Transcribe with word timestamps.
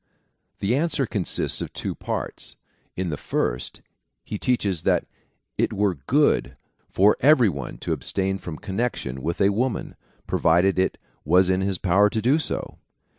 The 0.61 0.75
answer 0.75 1.05
consists 1.05 1.61
of 1.61 1.71
two 1.73 1.93
parts. 1.93 2.55
In 2.95 3.09
the 3.09 3.17
first, 3.17 3.81
he 4.23 4.39
teaches 4.39 4.81
that 4.81 5.05
it 5.59 5.71
were 5.71 5.93
good 5.93 6.57
for 6.89 7.15
every 7.19 7.49
one 7.49 7.77
to 7.77 7.93
abstain 7.93 8.39
from 8.39 8.57
connection 8.57 9.21
with 9.21 9.39
a 9.39 9.49
woman, 9.49 9.95
provided 10.25 10.79
it 10.79 10.97
was 11.23 11.51
in 11.51 11.61
his 11.61 11.77
power 11.77 12.09
to 12.09 12.19
do 12.19 12.39
so. 12.39 12.79